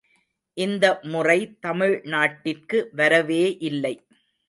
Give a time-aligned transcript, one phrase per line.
[0.57, 3.95] இந்த முறை தமிழ்நாட்டிற்கு வரவே இல்லை.